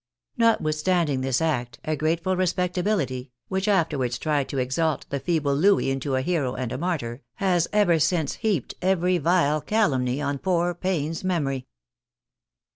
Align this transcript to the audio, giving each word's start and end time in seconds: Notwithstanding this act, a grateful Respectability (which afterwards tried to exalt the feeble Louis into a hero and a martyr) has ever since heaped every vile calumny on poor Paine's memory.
Notwithstanding 0.35 1.21
this 1.21 1.43
act, 1.43 1.79
a 1.85 1.95
grateful 1.95 2.35
Respectability 2.35 3.29
(which 3.49 3.67
afterwards 3.67 4.17
tried 4.17 4.49
to 4.49 4.57
exalt 4.57 5.05
the 5.11 5.19
feeble 5.19 5.55
Louis 5.55 5.91
into 5.91 6.15
a 6.15 6.23
hero 6.23 6.55
and 6.55 6.71
a 6.71 6.77
martyr) 6.79 7.21
has 7.35 7.67
ever 7.71 7.99
since 7.99 8.37
heaped 8.37 8.73
every 8.81 9.19
vile 9.19 9.61
calumny 9.61 10.19
on 10.19 10.39
poor 10.39 10.73
Paine's 10.73 11.23
memory. 11.23 11.67